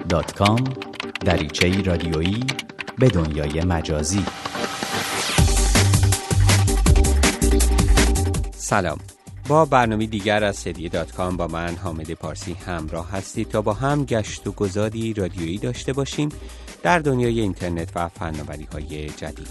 facebook.com 0.00 0.62
دریچه 1.24 1.82
رادیویی 1.82 2.44
به 2.98 3.08
دنیای 3.08 3.64
مجازی. 3.64 4.24
سلام. 8.52 8.98
با 9.48 9.64
برنامه 9.64 10.06
دیگر 10.06 10.44
از 10.44 10.56
سدیه 10.56 10.88
دات 10.88 11.12
کام 11.12 11.36
با 11.36 11.46
من 11.46 11.74
حامد 11.74 12.12
پارسی 12.12 12.52
همراه 12.52 13.10
هستید 13.10 13.48
تا 13.48 13.62
با 13.62 13.72
هم 13.72 14.04
گشت 14.04 14.46
و 14.46 14.52
گذاری 14.52 15.14
رادیویی 15.14 15.58
داشته 15.58 15.92
باشیم 15.92 16.28
در 16.82 16.98
دنیای 16.98 17.40
اینترنت 17.40 17.88
و 17.94 18.08
فناوری 18.08 18.68
های 18.72 19.08
جدید. 19.08 19.48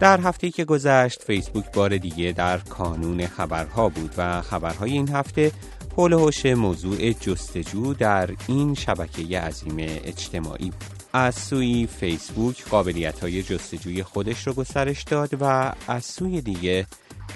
در 0.00 0.20
هفته 0.20 0.50
که 0.50 0.64
گذشت 0.64 1.22
فیسبوک 1.22 1.72
بار 1.72 1.96
دیگه 1.96 2.32
در 2.32 2.58
کانون 2.58 3.26
خبرها 3.26 3.88
بود 3.88 4.14
و 4.16 4.42
خبرهای 4.42 4.92
این 4.92 5.08
هفته 5.08 5.52
حول 5.96 6.12
و 6.12 6.19
حوش 6.19 6.46
موضوع 6.46 7.12
جستجو 7.12 7.94
در 7.94 8.30
این 8.48 8.74
شبکه 8.74 9.40
عظیم 9.40 9.76
اجتماعی. 9.78 10.72
از 11.12 11.34
سویی 11.34 11.86
فیسبوک 11.86 12.64
قابلیت 12.68 13.20
های 13.20 13.42
جستجوی 13.42 14.02
خودش 14.02 14.46
رو 14.46 14.52
گسترش 14.52 15.02
داد 15.02 15.30
و 15.40 15.72
از 15.88 16.04
سوی 16.04 16.40
دیگه 16.40 16.86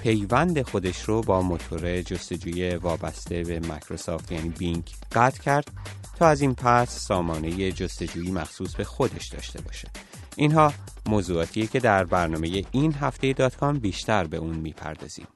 پیوند 0.03 0.63
خودش 0.63 1.03
رو 1.03 1.23
با 1.23 1.43
موتور 1.43 2.03
جستجوی 2.03 2.77
وابسته 2.77 3.43
به 3.43 3.61
مایکروسافت 3.61 4.33
یعنی 4.33 4.49
بینگ 4.49 4.85
قطع 5.13 5.43
کرد 5.43 5.71
تا 6.19 6.27
از 6.27 6.41
این 6.41 6.55
پس 6.55 6.91
سامانه 6.91 7.73
جستجویی 7.73 8.31
مخصوص 8.31 8.75
به 8.75 8.85
خودش 8.85 9.29
داشته 9.29 9.61
باشه 9.61 9.89
اینها 10.37 10.73
موضوعاتیه 11.07 11.67
که 11.67 11.81
در 11.81 12.05
برنامه 12.05 12.65
این 12.73 12.93
هفته 12.93 13.33
دات 13.33 13.57
کام 13.57 13.79
بیشتر 13.79 14.25
به 14.25 14.37
اون 14.37 14.57
می‌پردازیم 14.57 15.27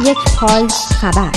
یک 0.00 0.18
پال 0.40 0.68
خبر 0.68 1.32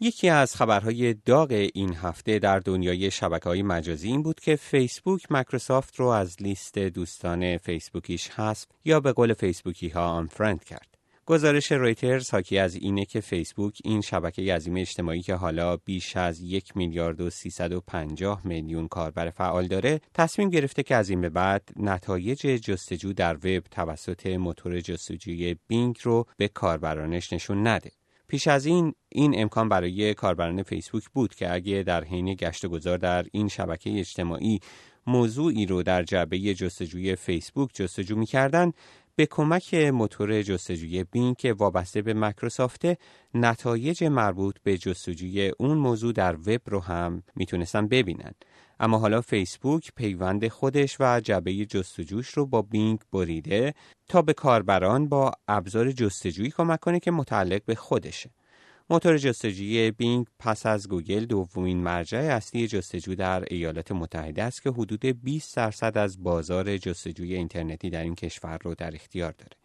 یکی 0.00 0.28
از 0.28 0.56
خبرهای 0.56 1.14
داغ 1.14 1.68
این 1.74 1.94
هفته 1.94 2.38
در 2.38 2.58
دنیای 2.58 3.10
شبکه 3.10 3.48
های 3.48 3.62
مجازی 3.62 4.08
این 4.08 4.22
بود 4.22 4.40
که 4.40 4.56
فیسبوک 4.56 5.32
مایکروسافت 5.32 5.96
رو 5.96 6.06
از 6.06 6.42
لیست 6.42 6.78
دوستان 6.78 7.58
فیسبوکیش 7.58 8.28
حذف 8.28 8.66
یا 8.84 9.00
به 9.00 9.12
قول 9.12 9.34
فیسبوکی 9.34 9.88
ها 9.88 10.06
آنفرند 10.08 10.64
کرد. 10.64 10.93
گزارش 11.26 11.72
رویترز 11.72 12.30
حاکی 12.30 12.58
از 12.58 12.74
اینه 12.74 13.04
که 13.04 13.20
فیسبوک 13.20 13.78
این 13.84 14.00
شبکه 14.00 14.54
عظیم 14.54 14.76
اجتماعی 14.76 15.22
که 15.22 15.34
حالا 15.34 15.76
بیش 15.76 16.16
از 16.16 16.40
یک 16.40 16.76
میلیارد 16.76 17.20
و 17.20 17.30
350 17.30 18.46
میلیون 18.46 18.88
کاربر 18.88 19.30
فعال 19.30 19.66
داره 19.66 20.00
تصمیم 20.14 20.50
گرفته 20.50 20.82
که 20.82 20.94
از 20.94 21.10
این 21.10 21.20
به 21.20 21.28
بعد 21.28 21.68
نتایج 21.76 22.38
جستجو 22.38 23.12
در 23.12 23.34
وب 23.34 23.62
توسط 23.70 24.26
موتور 24.26 24.80
جستجوی 24.80 25.56
بینگ 25.66 25.98
رو 26.02 26.26
به 26.36 26.48
کاربرانش 26.48 27.32
نشون 27.32 27.66
نده. 27.66 27.90
پیش 28.28 28.48
از 28.48 28.66
این 28.66 28.94
این 29.08 29.40
امکان 29.42 29.68
برای 29.68 30.14
کاربران 30.14 30.62
فیسبوک 30.62 31.04
بود 31.12 31.34
که 31.34 31.54
اگه 31.54 31.82
در 31.82 32.04
حین 32.04 32.34
گشت 32.34 32.64
و 32.64 32.68
گذار 32.68 32.98
در 32.98 33.26
این 33.32 33.48
شبکه 33.48 33.98
اجتماعی 33.98 34.60
موضوعی 35.06 35.66
رو 35.66 35.82
در 35.82 36.02
جعبه 36.02 36.38
جستجوی 36.38 37.16
فیسبوک 37.16 37.70
جستجو 37.74 38.16
می‌کردن 38.16 38.72
به 39.16 39.26
کمک 39.26 39.74
موتور 39.74 40.42
جستجوی 40.42 41.04
بینگ 41.04 41.36
که 41.36 41.52
وابسته 41.52 42.02
به 42.02 42.14
مایکروسافت 42.14 42.82
نتایج 43.34 44.04
مربوط 44.04 44.56
به 44.62 44.78
جستجوی 44.78 45.52
اون 45.58 45.78
موضوع 45.78 46.12
در 46.12 46.36
وب 46.36 46.60
رو 46.66 46.80
هم 46.80 47.22
می‌تونستن 47.36 47.88
ببینن. 47.88 48.32
اما 48.80 48.98
حالا 48.98 49.20
فیسبوک 49.20 49.92
پیوند 49.96 50.48
خودش 50.48 50.96
و 51.00 51.20
جبه 51.20 51.64
جستجوش 51.64 52.28
رو 52.28 52.46
با 52.46 52.62
بینگ 52.62 52.98
بریده 53.12 53.74
تا 54.08 54.22
به 54.22 54.32
کاربران 54.32 55.08
با 55.08 55.32
ابزار 55.48 55.92
جستجویی 55.92 56.50
کمک 56.50 56.80
کنه 56.80 57.00
که 57.00 57.10
متعلق 57.10 57.64
به 57.64 57.74
خودشه. 57.74 58.30
موتور 58.90 59.18
جستجویی 59.18 59.90
بینگ 59.90 60.26
پس 60.38 60.66
از 60.66 60.88
گوگل 60.88 61.24
دومین 61.24 61.82
مرجع 61.82 62.18
اصلی 62.18 62.68
جستجو 62.68 63.14
در 63.14 63.44
ایالات 63.50 63.92
متحده 63.92 64.42
است 64.42 64.62
که 64.62 64.70
حدود 64.70 65.04
20 65.04 65.56
درصد 65.56 65.98
از 65.98 66.22
بازار 66.22 66.76
جستجوی 66.78 67.34
اینترنتی 67.34 67.90
در 67.90 68.02
این 68.02 68.14
کشور 68.14 68.58
رو 68.62 68.74
در 68.74 68.94
اختیار 68.94 69.32
داره. 69.32 69.63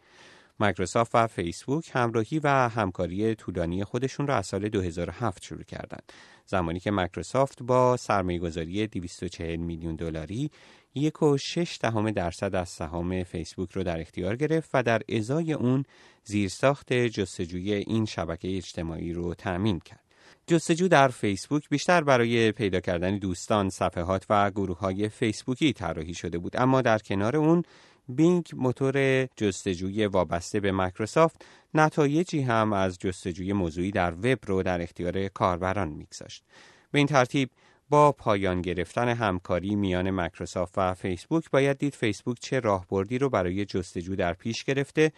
مایکروسافت 0.60 1.16
و 1.16 1.28
فیسبوک 1.28 1.92
همراهی 1.94 2.40
و 2.40 2.70
همکاری 2.70 3.36
طولانی 3.36 3.84
خودشون 3.84 4.28
را 4.28 4.36
از 4.36 4.46
سال 4.46 4.70
2007 4.70 5.44
شروع 5.44 5.64
کردند. 5.64 6.14
زمانی 6.46 6.80
که 6.80 6.92
مایکروسافت 6.92 7.64
با 7.64 7.98
سرمایه‌گذاری 7.98 8.88
240 8.88 9.56
میلیون 9.56 9.96
دلاری 9.96 10.52
یک 10.96 11.24
و 11.24 11.38
شش 11.38 11.78
دهم 11.82 12.12
درصد 12.12 12.56
از 12.56 12.70
سهام 12.70 13.24
فیسبوک 13.24 13.72
رو 13.72 13.84
در 13.84 14.02
اختیار 14.02 14.36
گرفت 14.36 14.70
و 14.74 14.84
در 14.84 15.02
ازای 15.10 15.54
اون 15.54 15.86
زیرساخت 16.24 16.94
جستجوی 16.94 17.74
این 17.74 18.06
شبکه 18.06 18.58
اجتماعی 18.58 19.14
رو 19.14 19.34
تأمین 19.34 19.80
کرد. 19.80 20.10
جستجو 20.48 20.88
در 20.88 21.08
فیسبوک 21.08 21.70
بیشتر 21.70 22.04
برای 22.04 22.52
پیدا 22.52 22.80
کردن 22.80 23.18
دوستان، 23.18 23.70
صفحات 23.70 24.26
و 24.30 24.52
گروه 24.52 24.80
های 24.80 25.10
فیسبوکی 25.10 25.74
طراحی 25.74 26.14
شده 26.14 26.38
بود 26.38 26.58
اما 26.58 26.82
در 26.82 26.98
کنار 26.98 27.38
اون 27.38 27.64
بینگ 28.10 28.50
موتور 28.56 29.26
جستجوی 29.26 30.06
وابسته 30.06 30.60
به 30.60 30.72
مایکروسافت 30.72 31.46
نتایجی 31.74 32.42
هم 32.42 32.74
از 32.74 32.98
جستجوی 33.00 33.54
موضوعی 33.54 33.92
در 33.92 34.14
وب 34.14 34.40
رو 34.46 34.64
در 34.64 34.82
اختیار 34.82 35.28
کاربران 35.28 35.88
میگذاشت. 35.88 36.44
به 36.92 36.98
این 36.98 37.08
ترتیب 37.08 37.50
با 37.90 38.12
پایان 38.12 38.62
گرفتن 38.62 39.10
همکاری 39.10 39.76
میان 39.76 40.10
مایکروسافت 40.10 40.78
و 40.78 40.94
فیسبوک 40.94 41.52
باید 41.52 41.78
دید 41.78 41.96
فیسبوک 41.96 42.38
چه 42.40 42.60
راهبردی 42.60 43.18
رو 43.18 43.30
برای 43.30 43.66
جستجو 43.66 44.16
در 44.16 44.34
پیش 44.34 44.64
گرفته 44.64 45.12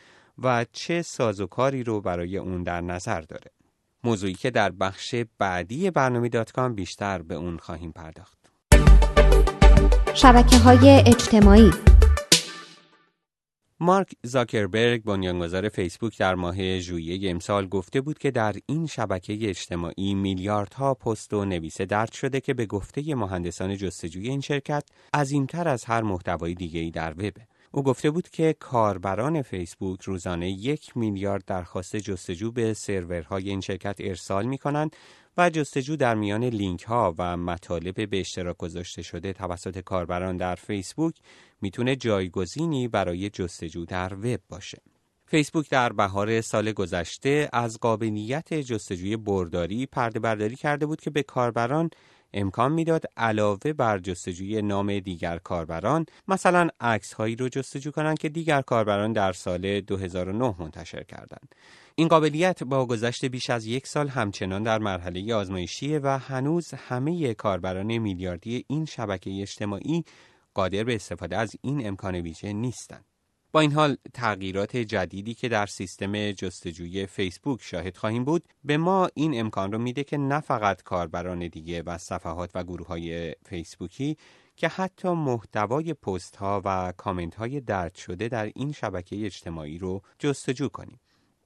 و 0.43 0.65
چه 0.71 1.01
سازوکاری 1.01 1.83
رو 1.83 2.01
برای 2.01 2.37
اون 2.37 2.63
در 2.63 2.81
نظر 2.81 3.21
داره. 3.21 3.51
موضوعی 4.03 4.33
که 4.33 4.51
در 4.51 4.69
بخش 4.69 5.15
بعدی 5.37 5.91
برنامه 5.91 6.29
دات 6.29 6.51
کام 6.51 6.75
بیشتر 6.75 7.21
به 7.21 7.35
اون 7.35 7.57
خواهیم 7.57 7.91
پرداخت. 7.91 8.37
شبکه 10.13 10.57
های 10.57 11.03
اجتماعی 11.07 11.71
مارک 13.83 14.11
زاکربرگ 14.23 15.03
بنیانگذار 15.03 15.69
فیسبوک 15.69 16.17
در 16.17 16.35
ماه 16.35 16.79
ژوئیه 16.79 17.31
امسال 17.31 17.67
گفته 17.67 18.01
بود 18.01 18.17
که 18.17 18.31
در 18.31 18.55
این 18.65 18.87
شبکه 18.87 19.49
اجتماعی 19.49 20.13
میلیاردها 20.13 20.93
پست 20.93 21.33
و 21.33 21.45
نویسه 21.45 21.85
درج 21.85 22.11
شده 22.11 22.41
که 22.41 22.53
به 22.53 22.65
گفته 22.65 23.15
مهندسان 23.15 23.77
جستجوی 23.77 24.29
این 24.29 24.41
شرکت 24.41 24.83
عظیمتر 25.13 25.67
از 25.67 25.85
هر 25.85 26.01
محتوای 26.01 26.53
دیگری 26.53 26.91
در 26.91 27.11
وبه. 27.11 27.47
او 27.71 27.83
گفته 27.83 28.11
بود 28.11 28.29
که 28.29 28.55
کاربران 28.59 29.41
فیسبوک 29.41 30.01
روزانه 30.01 30.49
یک 30.49 30.97
میلیارد 30.97 31.45
درخواست 31.45 31.95
جستجو 31.95 32.51
به 32.51 32.73
سرورهای 32.73 33.49
این 33.49 33.61
شرکت 33.61 33.95
ارسال 33.99 34.45
می 34.45 34.57
کنند 34.57 34.95
و 35.37 35.49
جستجو 35.49 35.95
در 35.95 36.15
میان 36.15 36.43
لینک 36.43 36.83
ها 36.83 37.15
و 37.17 37.37
مطالب 37.37 38.09
به 38.09 38.19
اشتراک 38.19 38.57
گذاشته 38.57 39.01
شده 39.01 39.33
توسط 39.33 39.79
کاربران 39.79 40.37
در 40.37 40.55
فیسبوک 40.55 41.15
می‌تونه 41.61 41.95
جایگزینی 41.95 42.87
برای 42.87 43.29
جستجو 43.29 43.85
در 43.85 44.13
وب 44.13 44.39
باشه. 44.49 44.81
فیسبوک 45.25 45.69
در 45.69 45.93
بهار 45.93 46.41
سال 46.41 46.71
گذشته 46.71 47.49
از 47.53 47.79
قابلیت 47.79 48.53
جستجوی 48.53 49.17
برداری 49.17 49.85
پرده 49.85 50.19
برداری 50.19 50.55
کرده 50.55 50.85
بود 50.85 51.01
که 51.01 51.09
به 51.09 51.23
کاربران 51.23 51.89
امکان 52.33 52.71
می‌داد 52.71 53.05
علاوه 53.17 53.73
بر 53.73 53.99
جستجوی 53.99 54.61
نام 54.61 54.99
دیگر 54.99 55.37
کاربران 55.37 56.05
مثلا 56.27 56.67
عکس 56.79 57.13
هایی 57.13 57.35
رو 57.35 57.49
جستجو 57.49 57.91
کنند 57.91 58.19
که 58.19 58.29
دیگر 58.29 58.61
کاربران 58.61 59.13
در 59.13 59.33
سال 59.33 59.81
2009 59.81 60.55
منتشر 60.59 61.03
کردند. 61.03 61.55
این 61.95 62.07
قابلیت 62.07 62.63
با 62.63 62.85
گذشت 62.85 63.25
بیش 63.25 63.49
از 63.49 63.65
یک 63.65 63.87
سال 63.87 64.07
همچنان 64.07 64.63
در 64.63 64.79
مرحله 64.79 65.35
آزمایشیه 65.35 65.99
و 66.03 66.07
هنوز 66.19 66.73
همه 66.73 67.33
کاربران 67.33 67.97
میلیاردی 67.97 68.65
این 68.67 68.85
شبکه 68.85 69.41
اجتماعی 69.41 70.03
قادر 70.53 70.83
به 70.83 70.95
استفاده 70.95 71.37
از 71.37 71.55
این 71.61 71.87
امکان 71.87 72.15
ویژه 72.15 72.53
نیستند. 72.53 73.05
با 73.51 73.59
این 73.59 73.71
حال 73.71 73.97
تغییرات 74.13 74.77
جدیدی 74.77 75.33
که 75.33 75.49
در 75.49 75.65
سیستم 75.65 76.31
جستجوی 76.31 77.05
فیسبوک 77.05 77.59
شاهد 77.63 77.97
خواهیم 77.97 78.23
بود 78.23 78.43
به 78.63 78.77
ما 78.77 79.09
این 79.13 79.39
امکان 79.39 79.71
رو 79.71 79.77
میده 79.77 80.03
که 80.03 80.17
نه 80.17 80.39
فقط 80.39 80.83
کاربران 80.83 81.47
دیگه 81.47 81.83
و 81.83 81.97
صفحات 81.97 82.51
و 82.55 82.63
گروه 82.63 82.87
های 82.87 83.35
فیسبوکی 83.45 84.17
که 84.55 84.67
حتی 84.67 85.09
محتوای 85.09 85.93
پست 85.93 86.35
ها 86.35 86.61
و 86.65 86.93
کامنت 86.97 87.35
های 87.35 87.61
درد 87.61 87.95
شده 87.95 88.27
در 88.27 88.51
این 88.55 88.71
شبکه 88.71 89.25
اجتماعی 89.25 89.77
رو 89.77 90.01
جستجو 90.19 90.69
کنیم. 90.69 90.99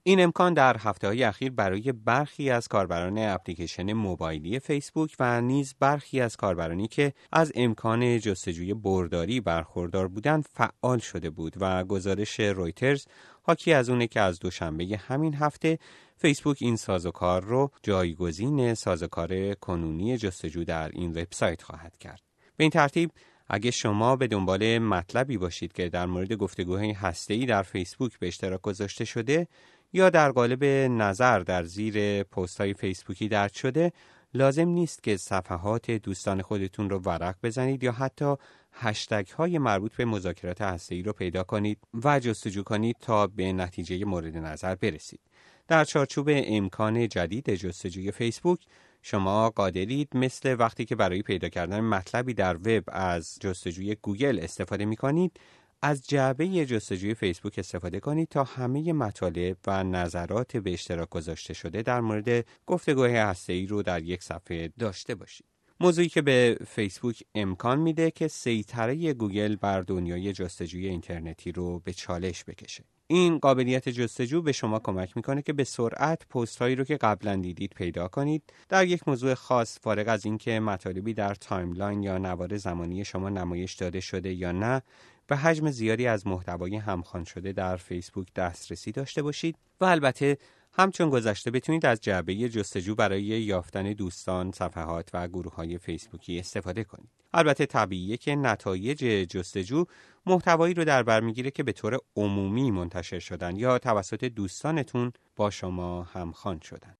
این 0.07 0.23
امکان 0.23 0.53
در 0.53 0.77
هفته 0.77 1.07
های 1.07 1.23
اخیر 1.23 1.51
برای 1.51 1.91
برخی 1.91 2.49
از 2.49 2.67
کاربران 2.67 3.17
اپلیکیشن 3.17 3.93
موبایلی 3.93 4.59
فیسبوک 4.59 5.15
و 5.19 5.41
نیز 5.41 5.75
برخی 5.79 6.21
از 6.21 6.37
کاربرانی 6.37 6.87
که 6.87 7.13
از 7.31 7.51
امکان 7.55 8.19
جستجوی 8.19 8.73
برداری 8.73 9.41
برخوردار 9.41 10.07
بودند 10.07 10.47
فعال 10.53 10.99
شده 10.99 11.29
بود 11.29 11.53
و 11.59 11.83
گزارش 11.83 12.39
رویترز 12.39 13.05
حاکی 13.43 13.73
از 13.73 13.89
اونه 13.89 14.07
که 14.07 14.19
از 14.21 14.39
دوشنبه 14.39 14.99
همین 15.07 15.33
هفته 15.33 15.79
فیسبوک 16.17 16.57
این 16.61 16.75
سازوکار 16.75 17.43
رو 17.43 17.71
جایگزین 17.83 18.73
سازوکار 18.73 19.53
کنونی 19.53 20.17
جستجو 20.17 20.63
در 20.63 20.89
این 20.89 21.11
وبسایت 21.11 21.61
خواهد 21.61 21.97
کرد. 21.97 22.21
به 22.57 22.63
این 22.63 22.71
ترتیب 22.71 23.11
اگه 23.47 23.71
شما 23.71 24.15
به 24.15 24.27
دنبال 24.27 24.77
مطلبی 24.77 25.37
باشید 25.37 25.73
که 25.73 25.89
در 25.89 26.05
مورد 26.05 26.33
گفتگوهای 26.33 26.91
هسته‌ای 26.91 27.45
در 27.45 27.63
فیسبوک 27.63 28.19
به 28.19 28.27
اشتراک 28.27 28.61
گذاشته 28.61 29.05
شده 29.05 29.47
یا 29.95 30.09
در 30.09 30.31
قالب 30.31 30.63
نظر 30.91 31.39
در 31.39 31.63
زیر 31.63 32.23
پست 32.23 32.61
های 32.61 32.73
فیسبوکی 32.73 33.27
درد 33.27 33.53
شده 33.53 33.91
لازم 34.33 34.67
نیست 34.67 35.03
که 35.03 35.17
صفحات 35.17 35.91
دوستان 35.91 36.41
خودتون 36.41 36.89
رو 36.89 36.99
ورق 36.99 37.35
بزنید 37.43 37.83
یا 37.83 37.91
حتی 37.91 38.35
هشتگ 38.71 39.27
های 39.27 39.57
مربوط 39.57 39.95
به 39.95 40.05
مذاکرات 40.05 40.61
هسته‌ای 40.61 41.01
رو 41.01 41.13
پیدا 41.13 41.43
کنید 41.43 41.77
و 42.03 42.19
جستجو 42.19 42.63
کنید 42.63 42.95
تا 43.01 43.27
به 43.27 43.53
نتیجه 43.53 44.05
مورد 44.05 44.37
نظر 44.37 44.75
برسید. 44.75 45.19
در 45.67 45.83
چارچوب 45.83 46.29
امکان 46.29 47.07
جدید 47.07 47.49
جستجوی 47.55 48.11
فیسبوک 48.11 48.59
شما 49.01 49.49
قادرید 49.49 50.09
مثل 50.15 50.55
وقتی 50.59 50.85
که 50.85 50.95
برای 50.95 51.21
پیدا 51.21 51.49
کردن 51.49 51.79
مطلبی 51.79 52.33
در 52.33 52.55
وب 52.55 52.83
از 52.87 53.37
جستجوی 53.39 53.95
گوگل 53.95 54.39
استفاده 54.41 54.85
می 54.85 54.95
کنید 54.95 55.39
از 55.85 56.07
جعبه 56.07 56.65
جستجوی 56.65 57.13
فیسبوک 57.13 57.53
استفاده 57.57 57.99
کنید 57.99 58.27
تا 58.27 58.43
همه 58.43 58.93
مطالب 58.93 59.57
و 59.67 59.83
نظرات 59.83 60.57
به 60.57 60.73
اشتراک 60.73 61.09
گذاشته 61.09 61.53
شده 61.53 61.81
در 61.81 62.01
مورد 62.01 62.45
گفتگوهای 62.65 63.15
هسته‌ای 63.15 63.65
رو 63.65 63.83
در 63.83 64.03
یک 64.03 64.23
صفحه 64.23 64.73
داشته 64.79 65.15
باشید. 65.15 65.45
موضوعی 65.79 66.09
که 66.09 66.21
به 66.21 66.57
فیسبوک 66.67 67.23
امکان 67.35 67.79
میده 67.79 68.11
که 68.11 68.27
سیطره 68.27 69.13
گوگل 69.13 69.55
بر 69.55 69.81
دنیای 69.81 70.33
جستجوی 70.33 70.87
اینترنتی 70.87 71.51
رو 71.51 71.79
به 71.79 71.93
چالش 71.93 72.43
بکشه. 72.43 72.83
این 73.07 73.37
قابلیت 73.39 73.89
جستجو 73.89 74.41
به 74.41 74.51
شما 74.51 74.79
کمک 74.79 75.17
می‌کنه 75.17 75.41
که 75.41 75.53
به 75.53 75.63
سرعت 75.63 76.27
پست 76.27 76.57
هایی 76.57 76.75
رو 76.75 76.83
که 76.83 76.97
قبلا 76.97 77.35
دیدید 77.35 77.73
پیدا 77.75 78.07
کنید. 78.07 78.53
در 78.69 78.85
یک 78.87 79.07
موضوع 79.07 79.33
خاص 79.33 79.79
فارغ 79.79 80.07
از 80.07 80.25
اینکه 80.25 80.59
مطالبی 80.59 81.13
در 81.13 81.35
timeline 81.35 82.03
یا 82.03 82.17
نوار 82.17 82.57
زمانی 82.57 83.05
شما 83.05 83.29
نمایش 83.29 83.73
داده 83.73 83.99
شده 83.99 84.33
یا 84.33 84.51
نه 84.51 84.81
به 85.27 85.35
حجم 85.35 85.71
زیادی 85.71 86.07
از 86.07 86.27
محتوای 86.27 86.75
همخوان 86.75 87.23
شده 87.23 87.51
در 87.51 87.77
فیسبوک 87.77 88.33
دسترسی 88.33 88.91
داشته 88.91 89.21
باشید. 89.21 89.55
و 89.81 89.85
البته 89.85 90.37
همچون 90.77 91.09
گذشته 91.09 91.51
بتونید 91.51 91.85
از 91.85 92.01
جعبه 92.01 92.35
جستجو 92.35 92.95
برای 92.95 93.23
یافتن 93.23 93.93
دوستان، 93.93 94.51
صفحات 94.51 95.09
و 95.13 95.27
گروه 95.27 95.55
های 95.55 95.77
فیسبوکی 95.77 96.39
استفاده 96.39 96.83
کنید. 96.83 97.09
البته 97.33 97.65
طبیعیه 97.65 98.17
که 98.17 98.35
نتایج 98.35 98.99
جستجو 99.29 99.85
محتوایی 100.25 100.73
رو 100.73 100.85
در 100.85 101.03
بر 101.03 101.19
می‌گیره 101.19 101.51
که 101.51 101.63
به 101.63 101.71
طور 101.71 101.97
عمومی 102.15 102.71
منتشر 102.71 103.19
شدن 103.19 103.55
یا 103.55 103.77
توسط 103.77 104.23
دوستانتون 104.23 105.11
با 105.35 105.49
شما 105.49 106.03
همخوان 106.03 106.59
شدن. 106.59 106.95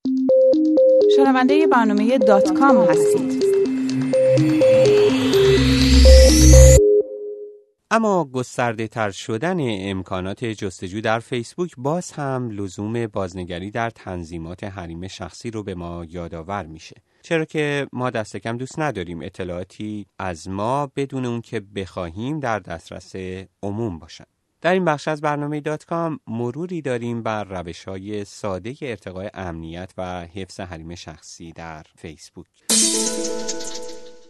شنونده 1.15 1.67
برنامه 1.67 2.17
دات 2.17 2.53
کام 2.53 2.77
هستید. 2.77 3.45
اما 7.95 8.25
گسترده 8.25 8.87
تر 8.87 9.11
شدن 9.11 9.57
امکانات 9.89 10.45
جستجو 10.45 11.01
در 11.01 11.19
فیسبوک 11.19 11.71
باز 11.77 12.11
هم 12.11 12.49
لزوم 12.49 13.07
بازنگری 13.07 13.71
در 13.71 13.89
تنظیمات 13.89 14.63
حریم 14.63 15.07
شخصی 15.07 15.51
رو 15.51 15.63
به 15.63 15.75
ما 15.75 16.05
یادآور 16.09 16.65
میشه. 16.65 16.95
چرا 17.21 17.45
که 17.45 17.87
ما 17.93 18.09
دست 18.09 18.37
کم 18.37 18.57
دوست 18.57 18.79
نداریم 18.79 19.21
اطلاعاتی 19.21 20.05
از 20.19 20.49
ما 20.49 20.91
بدون 20.95 21.25
اون 21.25 21.41
که 21.41 21.59
بخواهیم 21.59 22.39
در 22.39 22.59
دسترس 22.59 23.13
عموم 23.63 23.99
باشن. 23.99 24.25
در 24.61 24.73
این 24.73 24.85
بخش 24.85 25.07
از 25.07 25.21
برنامه 25.21 25.61
دات 25.61 25.85
کام 25.85 26.19
مروری 26.27 26.81
داریم 26.81 27.23
بر 27.23 27.43
روش 27.43 27.83
های 27.83 28.25
ساده 28.25 28.75
ارتقای 28.81 29.29
امنیت 29.33 29.93
و 29.97 30.25
حفظ 30.25 30.59
حریم 30.59 30.95
شخصی 30.95 31.51
در 31.51 31.83
فیسبوک. 31.97 32.47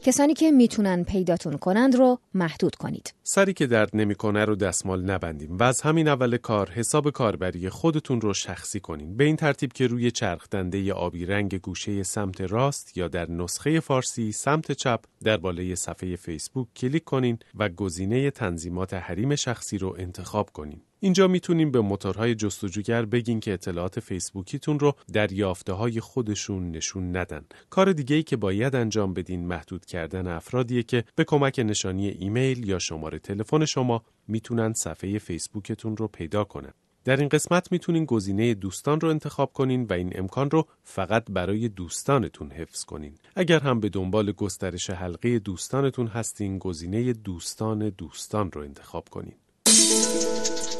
کسانی 0.05 0.33
که 0.33 0.51
می‌تونن 0.51 1.03
پیداتون 1.03 1.57
کنند 1.57 1.95
رو 1.95 2.19
محدود 2.33 2.75
کنید. 2.75 3.13
سری 3.23 3.53
که 3.53 3.67
درد 3.67 3.89
نمی‌کنه 3.93 4.45
رو 4.45 4.55
دستمال 4.55 5.03
نبندیم 5.03 5.57
و 5.57 5.63
از 5.63 5.81
همین 5.81 6.07
اول 6.07 6.37
کار 6.37 6.69
حساب 6.69 7.09
کاربری 7.09 7.69
خودتون 7.69 8.21
رو 8.21 8.33
شخصی 8.33 8.79
کنین. 8.79 9.17
به 9.17 9.23
این 9.23 9.35
ترتیب 9.35 9.73
که 9.73 9.87
روی 9.87 10.11
چرخ 10.11 10.49
دنده 10.49 10.93
آبی 10.93 11.25
رنگ 11.25 11.61
گوشه 11.61 12.03
سمت 12.03 12.41
راست 12.41 12.97
یا 12.97 13.07
در 13.07 13.31
نسخه 13.31 13.79
فارسی 13.79 14.31
سمت 14.31 14.71
چپ 14.71 14.99
در 15.23 15.37
بالای 15.37 15.75
صفحه 15.75 16.15
فیسبوک 16.15 16.67
کلیک 16.75 17.03
کنین 17.03 17.39
و 17.55 17.69
گزینه 17.69 18.31
تنظیمات 18.31 18.93
حریم 18.93 19.35
شخصی 19.35 19.77
رو 19.77 19.95
انتخاب 19.99 20.49
کنین. 20.49 20.81
اینجا 20.99 21.27
می‌تونیم 21.27 21.71
به 21.71 21.81
موتورهای 21.81 22.35
جستجوگر 22.35 23.05
بگین 23.05 23.39
که 23.39 23.53
اطلاعات 23.53 23.99
فیسبوکیتون 23.99 24.79
رو 24.79 24.93
در 25.13 25.31
یافته 25.31 25.73
های 25.73 25.99
خودشون 25.99 26.71
نشون 26.71 27.17
ندن. 27.17 27.45
کار 27.69 27.93
دیگه 27.93 28.15
ای 28.15 28.23
که 28.23 28.37
باید 28.37 28.75
انجام 28.75 29.13
بدین 29.13 29.47
محدود 29.47 29.85
کردن 29.85 30.27
افرادیه 30.27 30.83
که 30.83 31.03
به 31.15 31.23
کمک 31.23 31.59
نشانی 31.59 32.07
ایمیل 32.07 32.69
یا 32.69 32.79
شماره 32.79 33.19
تلفن 33.19 33.65
شما 33.65 34.03
می‌تونن 34.27 34.73
صفحه 34.73 35.19
فیسبوکتون 35.19 35.97
رو 35.97 36.07
پیدا 36.07 36.43
کنن. 36.43 36.73
در 37.03 37.17
این 37.17 37.29
قسمت 37.29 37.71
می‌تونین 37.71 38.05
گزینه 38.05 38.53
دوستان 38.53 38.99
رو 38.99 39.09
انتخاب 39.09 39.53
کنین 39.53 39.83
و 39.83 39.93
این 39.93 40.11
امکان 40.15 40.51
رو 40.51 40.67
فقط 40.83 41.25
برای 41.29 41.69
دوستانتون 41.69 42.51
حفظ 42.51 42.83
کنین. 42.83 43.13
اگر 43.35 43.59
هم 43.59 43.79
به 43.79 43.89
دنبال 43.89 44.31
گسترش 44.31 44.89
حلقه 44.89 45.39
دوستانتون 45.39 46.07
هستین 46.07 46.57
گزینه 46.57 47.13
دوستان 47.13 47.89
دوستان 47.89 48.51
رو 48.51 48.61
انتخاب 48.61 49.09
کنین. 49.09 49.35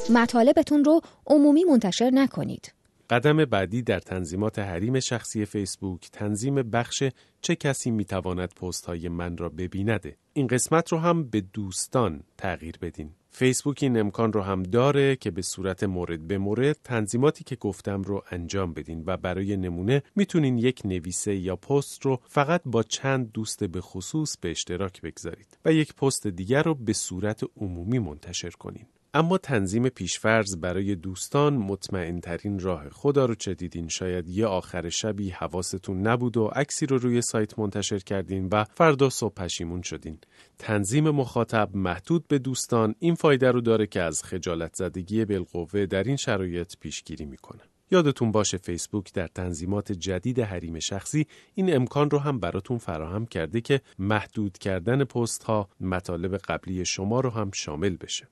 مطالبتون 0.10 0.84
رو 0.84 1.02
عمومی 1.28 1.64
منتشر 1.64 2.10
نکنید. 2.14 2.74
قدم 3.10 3.46
بعدی 3.46 3.82
در 3.82 4.00
تنظیمات 4.00 4.60
حریم 4.60 5.00
شخصی 5.00 5.46
فیسبوک 5.46 6.10
تنظیم 6.12 6.56
بخش 6.56 7.04
چه 7.42 7.56
کسی 7.56 7.92
می‌تواند 7.92 8.54
پست 8.54 8.86
های 8.86 9.10
من 9.10 9.38
را 9.38 9.50
ببینده. 9.50 10.18
این 10.34 10.48
قسمت 10.48 10.92
رو 10.92 10.98
هم 10.98 11.24
به 11.24 11.42
دوستان 11.42 12.24
تغییر 12.38 12.76
بدین. 12.82 13.12
فیسبوک 13.30 13.80
این 13.82 14.00
امکان 14.00 14.34
رو 14.34 14.42
هم 14.42 14.64
داره 14.64 15.16
که 15.16 15.32
به 15.32 15.42
صورت 15.42 15.84
مورد 15.84 16.28
به 16.28 16.38
مورد 16.38 16.78
تنظیماتی 16.84 17.44
که 17.44 17.56
گفتم 17.56 18.02
رو 18.02 18.24
انجام 18.32 18.74
بدین 18.74 19.04
و 19.06 19.18
برای 19.18 19.58
نمونه 19.58 20.04
می‌تونین 20.16 20.58
یک 20.58 20.82
نویسه 20.86 21.36
یا 21.36 21.56
پست 21.56 22.06
رو 22.06 22.20
فقط 22.28 22.62
با 22.66 22.84
چند 22.84 23.32
دوست 23.32 23.64
به 23.64 23.82
خصوص 23.82 24.38
به 24.38 24.52
اشتراک 24.52 25.02
بگذارید 25.02 25.58
و 25.66 25.74
یک 25.74 25.96
پست 25.96 26.28
دیگر 26.28 26.64
رو 26.64 26.76
به 26.76 26.94
صورت 26.94 27.42
عمومی 27.58 28.00
منتشر 28.00 28.50
کنین. 28.50 28.86
اما 29.16 29.38
تنظیم 29.38 29.90
پیشفرز 29.90 30.58
برای 30.58 30.96
دوستان 30.96 31.54
مطمئن 31.54 32.20
ترین 32.20 32.60
راه 32.60 32.90
خدا 32.90 33.26
رو 33.26 33.36
چه 33.36 33.54
دیدین 33.54 33.88
شاید 33.88 34.28
یه 34.28 34.46
آخر 34.46 34.90
شبی 34.90 35.30
حواستون 35.30 36.08
نبود 36.08 36.38
و 36.38 36.46
عکسی 36.46 36.86
رو 36.86 36.98
روی 36.98 37.22
سایت 37.22 37.60
منتشر 37.60 38.00
کردین 38.00 38.50
و 38.52 38.64
فردا 38.64 39.10
صبح 39.10 39.34
پشیمون 39.34 39.82
شدین. 39.82 40.18
تنظیم 40.60 41.10
مخاطب 41.10 41.70
محدود 41.74 42.28
به 42.28 42.40
دوستان 42.40 42.96
این 43.00 43.16
فایده 43.16 43.52
رو 43.52 43.62
داره 43.62 43.88
که 43.88 44.02
از 44.02 44.24
خجالت 44.24 44.76
زدگی 44.76 45.26
بالقوه 45.26 45.86
در 45.86 46.04
این 46.04 46.16
شرایط 46.16 46.74
پیشگیری 46.80 47.26
می‌کنه. 47.26 47.62
یادتون 47.92 48.32
باشه 48.32 48.58
فیسبوک 48.58 49.14
در 49.14 49.28
تنظیمات 49.28 49.92
جدید 49.92 50.40
حریم 50.40 50.80
شخصی 50.80 51.28
این 51.54 51.76
امکان 51.76 52.10
رو 52.10 52.20
هم 52.20 52.40
براتون 52.40 52.78
فراهم 52.78 53.26
کرده 53.26 53.62
که 53.62 53.82
محدود 54.00 54.58
کردن 54.58 55.04
پست 55.04 55.44
ها 55.44 55.70
مطالب 55.80 56.38
قبلی 56.38 56.86
شما 56.86 57.20
رو 57.20 57.30
هم 57.30 57.52
شامل 57.54 57.98
بشه. 57.98 58.28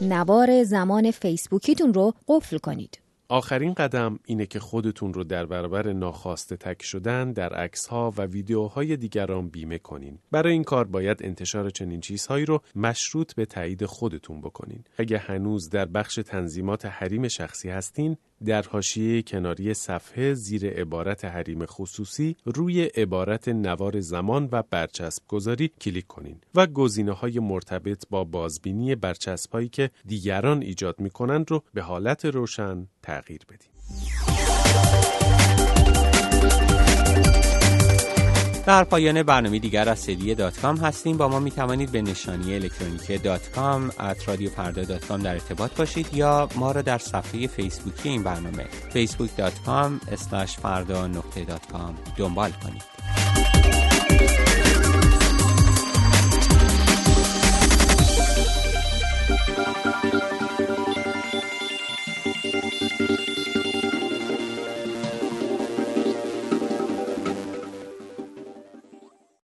نوار 0.00 0.62
زمان 0.62 1.10
فیسبوکیتون 1.10 1.94
رو 1.94 2.12
قفل 2.28 2.58
کنید. 2.58 3.00
آخرین 3.28 3.74
قدم 3.74 4.18
اینه 4.24 4.46
که 4.46 4.60
خودتون 4.60 5.14
رو 5.14 5.24
در 5.24 5.46
برابر 5.46 5.92
ناخواسته 5.92 6.56
تک 6.56 6.82
شدن 6.82 7.32
در 7.32 7.54
عکس 7.54 7.86
ها 7.86 8.12
و 8.16 8.22
ویدیوهای 8.22 8.96
دیگران 8.96 9.48
بیمه 9.48 9.78
کنین. 9.78 10.18
برای 10.30 10.52
این 10.52 10.64
کار 10.64 10.84
باید 10.84 11.18
انتشار 11.24 11.70
چنین 11.70 12.00
چیزهایی 12.00 12.44
رو 12.44 12.60
مشروط 12.76 13.34
به 13.34 13.46
تایید 13.46 13.84
خودتون 13.84 14.40
بکنین. 14.40 14.84
اگه 14.98 15.18
هنوز 15.18 15.70
در 15.70 15.84
بخش 15.84 16.14
تنظیمات 16.14 16.86
حریم 16.86 17.28
شخصی 17.28 17.70
هستین، 17.70 18.16
در 18.44 18.62
حاشیه 18.62 19.22
کناری 19.22 19.74
صفحه 19.74 20.34
زیر 20.34 20.66
عبارت 20.66 21.24
حریم 21.24 21.66
خصوصی 21.66 22.36
روی 22.44 22.82
عبارت 22.82 23.48
نوار 23.48 24.00
زمان 24.00 24.48
و 24.52 24.62
برچسب 24.70 25.22
گذاری 25.28 25.70
کلیک 25.80 26.06
کنین 26.06 26.40
و 26.54 26.66
گزینه 26.66 27.12
های 27.12 27.38
مرتبط 27.38 28.04
با 28.10 28.24
بازبینی 28.24 28.94
برچسب 28.94 29.52
هایی 29.52 29.68
که 29.68 29.90
دیگران 30.06 30.62
ایجاد 30.62 31.00
می 31.00 31.10
کنند 31.10 31.50
رو 31.50 31.62
به 31.74 31.82
حالت 31.82 32.24
روشن 32.24 32.86
تغییر 33.02 33.40
بدین. 33.48 33.70
در 38.66 38.84
پایان 38.84 39.22
برنامه 39.22 39.58
دیگر 39.58 39.88
از 39.88 39.98
سری 39.98 40.34
دات 40.34 40.60
کام 40.60 40.76
هستیم. 40.76 41.16
با 41.16 41.28
ما 41.28 41.40
می 41.40 41.50
توانید 41.50 41.92
به 41.92 42.02
نشانی 42.02 42.54
الکترونیکی 42.54 43.18
دات 43.18 43.50
کام 43.50 43.90
رادیو 44.26 44.50
فردا 44.50 44.84
دات 44.84 45.06
کام 45.06 45.22
در 45.22 45.32
ارتباط 45.32 45.76
باشید 45.76 46.14
یا 46.14 46.48
ما 46.56 46.72
را 46.72 46.82
در 46.82 46.98
صفحه 46.98 47.46
فیسبوکی 47.46 48.08
این 48.08 48.22
برنامه 48.22 48.66
facebook.com 48.94 50.16
فردا 50.46 51.06
نقطه 51.06 51.44
دات 51.44 51.66
کام 51.72 51.94
دنبال 52.16 52.50
کنید. 52.50 52.82